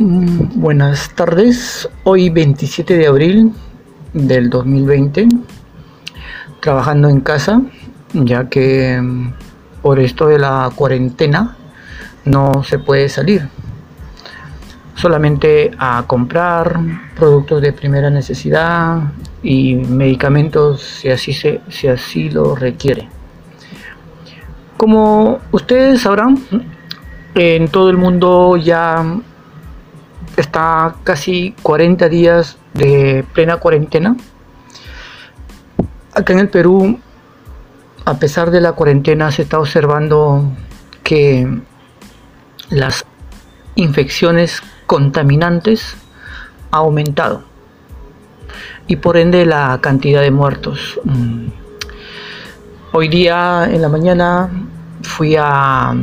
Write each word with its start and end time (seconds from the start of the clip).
Mm, 0.00 0.58
Buenas 0.58 1.10
tardes, 1.14 1.86
hoy 2.04 2.30
27 2.30 2.96
de 2.96 3.06
abril 3.06 3.52
del 4.14 4.48
2020, 4.48 5.28
trabajando 6.58 7.10
en 7.10 7.20
casa, 7.20 7.60
ya 8.14 8.48
que 8.48 8.98
mm, 8.98 9.32
por 9.82 10.00
esto 10.00 10.28
de 10.28 10.38
la 10.38 10.70
cuarentena 10.74 11.54
no 12.24 12.64
se 12.64 12.78
puede 12.78 13.10
salir, 13.10 13.46
solamente 14.94 15.70
a 15.76 16.04
comprar 16.06 16.80
productos 17.14 17.60
de 17.60 17.74
primera 17.74 18.08
necesidad 18.08 19.02
y 19.42 19.74
medicamentos 19.74 20.80
si 20.80 21.10
así, 21.10 21.34
se, 21.34 21.60
si 21.68 21.88
así 21.88 22.30
lo 22.30 22.54
requiere. 22.54 23.06
Como 24.78 25.40
ustedes 25.52 26.00
sabrán, 26.00 26.38
en 27.34 27.68
todo 27.68 27.90
el 27.90 27.98
mundo 27.98 28.56
ya 28.56 29.04
está 30.36 30.96
casi 31.04 31.54
40 31.62 32.08
días 32.08 32.58
de 32.74 33.24
plena 33.32 33.56
cuarentena. 33.56 34.16
Acá 36.14 36.32
en 36.32 36.40
el 36.40 36.48
Perú, 36.48 36.98
a 38.04 38.18
pesar 38.18 38.50
de 38.50 38.60
la 38.60 38.72
cuarentena, 38.72 39.30
se 39.30 39.42
está 39.42 39.58
observando 39.58 40.44
que 41.02 41.46
las 42.70 43.04
infecciones 43.74 44.62
contaminantes 44.86 45.96
ha 46.70 46.78
aumentado 46.78 47.44
y 48.86 48.96
por 48.96 49.16
ende 49.16 49.46
la 49.46 49.78
cantidad 49.80 50.20
de 50.20 50.30
muertos. 50.30 50.98
Mm. 51.04 51.46
Hoy 52.92 53.08
día 53.08 53.68
en 53.70 53.82
la 53.82 53.88
mañana 53.88 54.50
fui 55.02 55.36
a, 55.36 55.94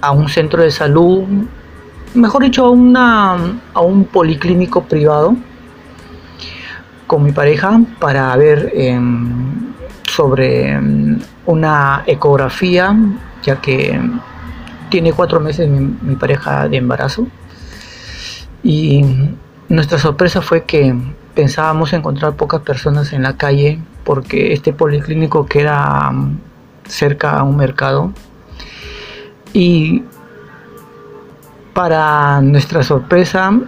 a 0.00 0.10
un 0.10 0.28
centro 0.30 0.62
de 0.62 0.70
salud 0.70 1.24
mejor 2.14 2.42
dicho, 2.42 2.64
a, 2.64 2.70
una, 2.70 3.36
a 3.74 3.80
un 3.80 4.04
policlínico 4.04 4.84
privado 4.84 5.36
con 7.06 7.22
mi 7.22 7.32
pareja 7.32 7.80
para 7.98 8.34
ver 8.36 8.72
em, 8.74 9.72
sobre 10.06 10.72
em, 10.72 11.18
una 11.46 12.04
ecografía, 12.06 12.96
ya 13.42 13.60
que 13.60 14.00
tiene 14.90 15.12
cuatro 15.12 15.40
meses 15.40 15.68
mi, 15.68 15.80
mi, 16.02 16.16
pareja 16.16 16.68
de 16.68 16.76
embarazo. 16.76 17.26
Y 18.62 19.04
nuestra 19.68 19.98
sorpresa 19.98 20.42
fue 20.42 20.64
que 20.64 20.94
pensábamos 21.34 21.92
encontrar 21.92 22.34
pocas 22.34 22.60
personas 22.62 23.12
en 23.12 23.22
la 23.22 23.36
calle 23.36 23.78
porque 24.04 24.52
este 24.52 24.72
policlínico 24.72 25.46
queda 25.46 26.12
cerca 26.86 27.38
a 27.38 27.44
un 27.44 27.56
mercado 27.56 28.12
y 29.52 30.02
para 31.80 32.42
nuestra 32.42 32.82
sorpresa, 32.82 33.58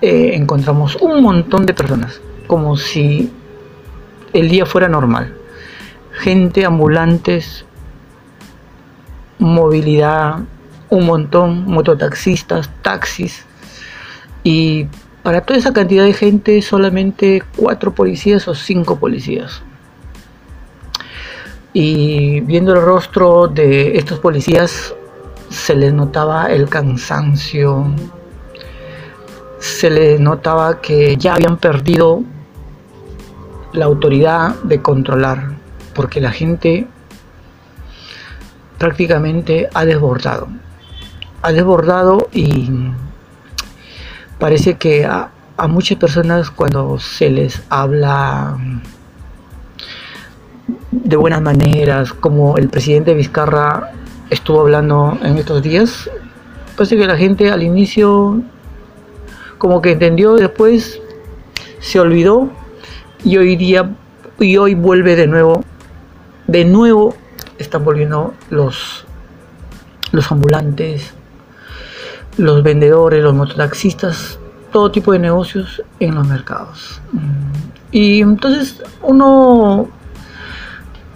eh, 0.00 0.32
encontramos 0.34 0.96
un 0.96 1.22
montón 1.22 1.66
de 1.66 1.72
personas, 1.72 2.20
como 2.48 2.76
si 2.76 3.30
el 4.32 4.48
día 4.48 4.66
fuera 4.66 4.88
normal. 4.88 5.36
Gente, 6.10 6.66
ambulantes, 6.66 7.64
movilidad, 9.38 10.40
un 10.88 11.06
montón, 11.06 11.64
mototaxistas, 11.66 12.68
taxis. 12.82 13.46
Y 14.42 14.88
para 15.22 15.42
toda 15.42 15.60
esa 15.60 15.72
cantidad 15.72 16.02
de 16.02 16.12
gente, 16.12 16.60
solamente 16.62 17.40
cuatro 17.54 17.94
policías 17.94 18.48
o 18.48 18.54
cinco 18.56 18.98
policías. 18.98 19.62
Y 21.72 22.40
viendo 22.40 22.74
el 22.74 22.82
rostro 22.82 23.46
de 23.46 23.96
estos 23.96 24.18
policías, 24.18 24.92
se 25.50 25.74
les 25.74 25.92
notaba 25.92 26.46
el 26.46 26.68
cansancio, 26.68 27.84
se 29.58 29.90
les 29.90 30.20
notaba 30.20 30.80
que 30.80 31.16
ya 31.16 31.34
habían 31.34 31.58
perdido 31.58 32.22
la 33.72 33.84
autoridad 33.84 34.54
de 34.62 34.80
controlar, 34.80 35.50
porque 35.94 36.20
la 36.20 36.30
gente 36.30 36.86
prácticamente 38.78 39.68
ha 39.74 39.84
desbordado. 39.84 40.48
Ha 41.42 41.52
desbordado 41.52 42.28
y 42.32 42.70
parece 44.38 44.78
que 44.78 45.04
a, 45.04 45.30
muchas 45.68 45.98
personas 45.98 46.50
cuando 46.50 46.98
se 46.98 47.28
les 47.28 47.62
habla 47.68 48.56
de 50.90 51.16
buenas 51.16 51.42
maneras, 51.42 52.14
como 52.14 52.56
el 52.56 52.68
presidente 52.70 53.12
Vizcarra 53.12 53.92
estuvo 54.30 54.60
hablando 54.60 55.18
en 55.22 55.36
estos 55.36 55.62
días, 55.62 56.08
parece 56.76 56.96
que 56.96 57.06
la 57.06 57.16
gente 57.16 57.50
al 57.50 57.62
inicio 57.62 58.42
como 59.58 59.82
que 59.82 59.92
entendió, 59.92 60.36
después 60.36 61.00
se 61.80 62.00
olvidó 62.00 62.48
y 63.24 63.36
hoy 63.36 63.56
día 63.56 63.90
y 64.38 64.56
hoy 64.56 64.74
vuelve 64.74 65.16
de 65.16 65.26
nuevo, 65.26 65.64
de 66.46 66.64
nuevo 66.64 67.14
están 67.58 67.84
volviendo 67.84 68.32
los 68.48 69.04
los 70.12 70.32
ambulantes, 70.32 71.12
los 72.36 72.62
vendedores, 72.62 73.22
los 73.22 73.34
mototaxistas, 73.34 74.38
todo 74.72 74.90
tipo 74.90 75.12
de 75.12 75.20
negocios 75.20 75.82
en 76.00 76.16
los 76.16 76.26
mercados. 76.26 77.00
Y 77.92 78.20
entonces 78.22 78.82
uno 79.02 79.88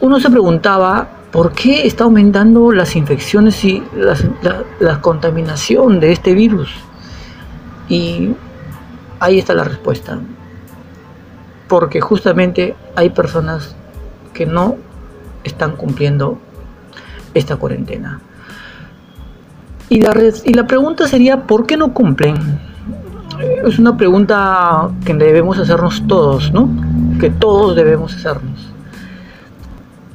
uno 0.00 0.20
se 0.20 0.30
preguntaba 0.30 1.17
¿por 1.30 1.52
qué 1.52 1.86
está 1.86 2.04
aumentando 2.04 2.72
las 2.72 2.96
infecciones 2.96 3.64
y 3.64 3.82
la, 4.80 5.00
contaminación 5.00 6.00
de 6.00 6.12
este 6.12 6.34
virus? 6.34 6.70
Y 7.88 8.30
ahí 9.20 9.38
está 9.38 9.54
la 9.54 9.64
respuesta. 9.64 10.18
Porque 11.68 12.00
justamente 12.00 12.74
hay 12.96 13.10
personas 13.10 13.76
que 14.32 14.46
no 14.46 14.76
están 15.44 15.76
cumpliendo 15.76 16.38
esta 17.34 17.56
cuarentena. 17.56 18.20
Y 19.90 20.00
la, 20.00 20.14
y 20.44 20.54
la 20.54 20.66
pregunta 20.66 21.06
sería, 21.06 21.46
¿por 21.46 21.66
qué 21.66 21.76
no 21.76 21.92
cumplen? 21.92 22.36
Es 23.64 23.78
una 23.78 23.96
pregunta 23.96 24.90
que 25.04 25.14
debemos 25.14 25.58
hacernos 25.58 26.02
todos, 26.06 26.52
¿no? 26.52 26.68
Que 27.20 27.30
todos 27.30 27.76
debemos 27.76 28.14
hacernos. 28.14 28.77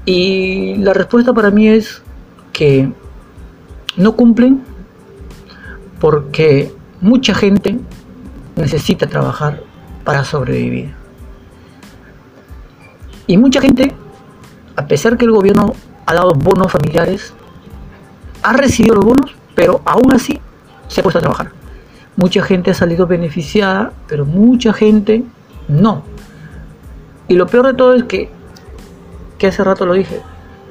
Y 0.05 0.75
la 0.75 0.93
respuesta 0.93 1.33
para 1.33 1.49
mí 1.51 1.67
es 1.67 2.01
que 2.51 2.91
no 3.95 4.15
cumplen 4.15 4.63
porque 5.99 6.73
mucha 6.99 7.33
gente 7.33 7.79
necesita 8.55 9.07
trabajar 9.07 9.61
para 10.03 10.23
sobrevivir. 10.23 10.93
Y 13.27 13.37
mucha 13.37 13.61
gente, 13.61 13.93
a 14.75 14.85
pesar 14.87 15.17
que 15.17 15.25
el 15.25 15.31
gobierno 15.31 15.73
ha 16.05 16.13
dado 16.13 16.33
bonos 16.33 16.71
familiares, 16.71 17.33
ha 18.41 18.53
recibido 18.53 18.95
los 18.95 19.05
bonos, 19.05 19.33
pero 19.55 19.81
aún 19.85 20.11
así 20.13 20.41
se 20.87 20.99
ha 20.99 21.03
puesto 21.03 21.19
a 21.19 21.21
trabajar. 21.21 21.51
Mucha 22.17 22.43
gente 22.43 22.71
ha 22.71 22.73
salido 22.73 23.07
beneficiada, 23.07 23.93
pero 24.07 24.25
mucha 24.25 24.73
gente 24.73 25.23
no. 25.69 26.03
Y 27.27 27.35
lo 27.35 27.47
peor 27.47 27.67
de 27.67 27.73
todo 27.73 27.93
es 27.93 28.03
que 28.03 28.29
que 29.43 29.47
hace 29.47 29.61
rato 29.61 29.85
lo 29.85 29.91
dije, 29.91 30.21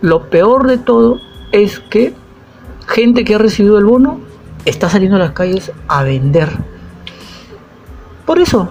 lo 0.00 0.30
peor 0.30 0.66
de 0.66 0.78
todo 0.78 1.20
es 1.52 1.78
que 1.78 2.14
gente 2.88 3.22
que 3.22 3.34
ha 3.34 3.38
recibido 3.38 3.76
el 3.76 3.84
bono 3.84 4.18
está 4.64 4.88
saliendo 4.88 5.16
a 5.16 5.18
las 5.20 5.32
calles 5.32 5.70
a 5.88 6.02
vender. 6.04 6.48
Por 8.24 8.38
eso, 8.38 8.70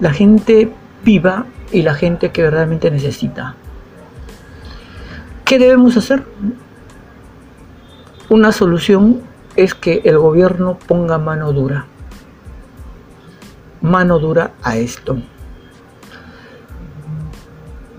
la 0.00 0.14
gente 0.14 0.72
viva 1.04 1.44
y 1.72 1.82
la 1.82 1.92
gente 1.92 2.30
que 2.30 2.40
verdaderamente 2.40 2.90
necesita. 2.90 3.54
¿Qué 5.44 5.58
debemos 5.58 5.98
hacer? 5.98 6.24
Una 8.30 8.50
solución 8.50 9.20
es 9.56 9.74
que 9.74 10.00
el 10.06 10.16
gobierno 10.16 10.78
ponga 10.78 11.18
mano 11.18 11.52
dura. 11.52 11.84
Mano 13.82 14.18
dura 14.20 14.52
a 14.62 14.78
esto. 14.78 15.18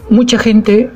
Mucha 0.10 0.40
gente 0.40 0.92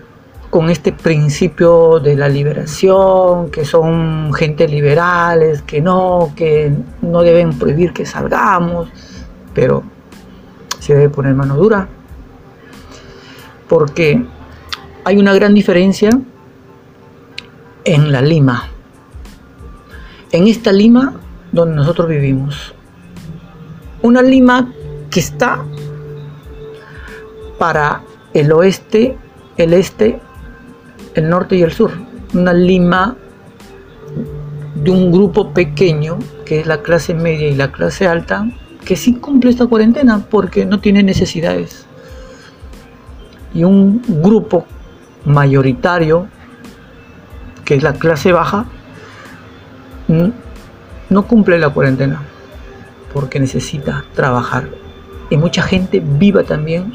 con 0.53 0.69
este 0.69 0.91
principio 0.91 1.99
de 1.99 2.15
la 2.15 2.29
liberación, 2.29 3.49
que 3.49 3.65
son 3.65 4.31
gente 4.35 4.67
liberales, 4.67 5.63
que 5.63 5.81
no, 5.81 6.31
que 6.35 6.71
no 7.01 7.23
deben 7.23 7.57
prohibir 7.57 7.91
que 7.91 8.05
salgamos, 8.05 8.87
pero 9.55 9.81
se 10.77 10.93
debe 10.93 11.09
poner 11.09 11.33
mano 11.33 11.55
dura, 11.55 11.87
porque 13.67 14.23
hay 15.03 15.17
una 15.17 15.33
gran 15.33 15.55
diferencia 15.55 16.11
en 17.83 18.11
la 18.11 18.21
Lima, 18.21 18.69
en 20.31 20.45
esta 20.45 20.71
Lima 20.71 21.15
donde 21.51 21.77
nosotros 21.77 22.07
vivimos. 22.07 22.75
Una 24.03 24.21
Lima 24.21 24.71
que 25.09 25.19
está 25.19 25.65
para 27.57 28.03
el 28.35 28.51
oeste, 28.51 29.17
el 29.57 29.73
este 29.73 30.21
el 31.15 31.29
norte 31.29 31.55
y 31.55 31.61
el 31.61 31.71
sur. 31.71 31.91
Una 32.33 32.53
Lima 32.53 33.15
de 34.75 34.91
un 34.91 35.11
grupo 35.11 35.53
pequeño, 35.53 36.17
que 36.45 36.59
es 36.59 36.67
la 36.67 36.81
clase 36.81 37.13
media 37.13 37.47
y 37.47 37.55
la 37.55 37.71
clase 37.71 38.07
alta, 38.07 38.47
que 38.83 38.95
sí 38.95 39.15
cumple 39.15 39.49
esta 39.51 39.67
cuarentena 39.67 40.25
porque 40.29 40.65
no 40.65 40.79
tiene 40.79 41.03
necesidades. 41.03 41.85
Y 43.53 43.63
un 43.63 44.01
grupo 44.07 44.65
mayoritario, 45.25 46.27
que 47.65 47.75
es 47.75 47.83
la 47.83 47.93
clase 47.93 48.31
baja, 48.31 48.65
no 51.09 51.27
cumple 51.27 51.59
la 51.59 51.69
cuarentena 51.69 52.21
porque 53.13 53.39
necesita 53.39 54.03
trabajar. 54.15 54.69
Y 55.29 55.37
mucha 55.37 55.61
gente 55.61 56.01
viva 56.03 56.43
también 56.43 56.93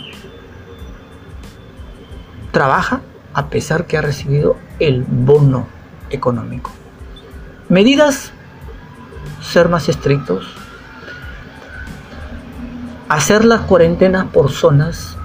trabaja 2.50 3.00
a 3.38 3.50
pesar 3.50 3.86
que 3.86 3.96
ha 3.96 4.02
recibido 4.02 4.56
el 4.80 5.04
bono 5.04 5.68
económico. 6.10 6.72
Medidas, 7.68 8.32
ser 9.40 9.68
más 9.68 9.88
estrictos, 9.88 10.44
hacer 13.08 13.44
las 13.44 13.60
cuarentenas 13.60 14.26
por 14.32 14.50
zonas 14.50 15.16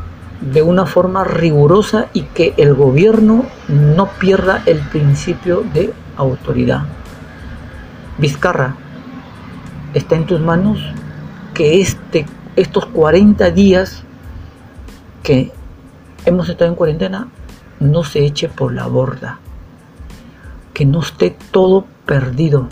de 0.41 0.61
una 0.61 0.85
forma 0.85 1.23
rigurosa 1.23 2.09
y 2.13 2.21
que 2.21 2.53
el 2.57 2.75
gobierno 2.75 3.47
no 3.67 4.07
pierda 4.19 4.61
el 4.67 4.77
principio 4.81 5.63
de 5.73 5.91
autoridad. 6.15 6.83
Vizcarra, 8.19 8.75
está 9.95 10.15
en 10.15 10.27
tus 10.27 10.39
manos 10.39 10.77
que 11.55 11.81
este, 11.81 12.27
estos 12.57 12.85
40 12.85 13.49
días 13.49 14.03
que 15.23 15.51
hemos 16.25 16.47
estado 16.47 16.69
en 16.69 16.75
cuarentena 16.75 17.27
no 17.83 18.03
se 18.03 18.25
eche 18.25 18.49
por 18.49 18.73
la 18.73 18.87
borda, 18.87 19.39
que 20.73 20.85
no 20.85 21.01
esté 21.01 21.35
todo 21.51 21.85
perdido. 22.05 22.67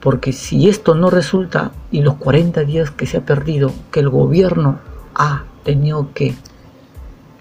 Porque 0.00 0.32
si 0.32 0.68
esto 0.68 0.94
no 0.94 1.10
resulta 1.10 1.72
y 1.90 2.02
los 2.02 2.14
40 2.14 2.62
días 2.62 2.90
que 2.90 3.06
se 3.06 3.18
ha 3.18 3.22
perdido, 3.22 3.72
que 3.90 4.00
el 4.00 4.08
gobierno 4.08 4.78
ha 5.14 5.44
tenido 5.64 6.12
que 6.14 6.34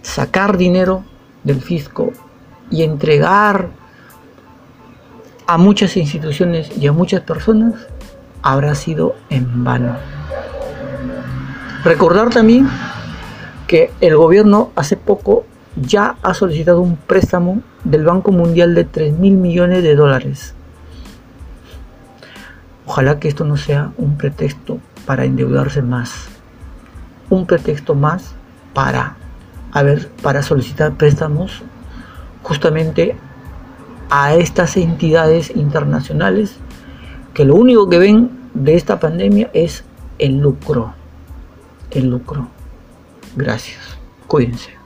sacar 0.01 0.57
dinero 0.57 1.03
del 1.43 1.61
fisco 1.61 2.11
y 2.71 2.83
entregar 2.83 3.69
a 5.45 5.57
muchas 5.57 5.95
instituciones 5.95 6.75
y 6.77 6.87
a 6.87 6.91
muchas 6.91 7.21
personas, 7.21 7.75
habrá 8.41 8.75
sido 8.75 9.15
en 9.29 9.63
vano. 9.63 9.95
Recordar 11.83 12.29
también 12.29 12.67
que 13.67 13.91
el 14.01 14.15
gobierno 14.15 14.71
hace 14.75 14.95
poco 14.95 15.45
ya 15.75 16.15
ha 16.23 16.33
solicitado 16.33 16.81
un 16.81 16.95
préstamo 16.95 17.61
del 17.83 18.05
Banco 18.05 18.31
Mundial 18.31 18.73
de 18.73 18.85
3 18.85 19.19
mil 19.19 19.35
millones 19.35 19.83
de 19.83 19.95
dólares. 19.95 20.55
Ojalá 22.85 23.19
que 23.19 23.27
esto 23.27 23.43
no 23.43 23.57
sea 23.57 23.91
un 23.97 24.17
pretexto 24.17 24.79
para 25.05 25.25
endeudarse 25.25 25.81
más. 25.81 26.29
Un 27.29 27.45
pretexto 27.45 27.93
más 27.93 28.33
para, 28.73 29.17
a 29.73 29.83
para 30.23 30.41
solicitar 30.41 30.95
préstamos 30.95 31.61
justamente 32.43 33.15
a 34.09 34.35
estas 34.35 34.77
entidades 34.77 35.51
internacionales 35.53 36.55
que 37.33 37.43
lo 37.43 37.55
único 37.55 37.89
que 37.89 37.99
ven 37.99 38.31
de 38.53 38.75
esta 38.75 38.99
pandemia 38.99 39.49
es 39.53 39.83
el 40.17 40.39
lucro. 40.39 40.93
El 41.91 42.09
lucro. 42.09 42.56
Gracias. 43.37 43.77
Cuídense. 44.27 44.76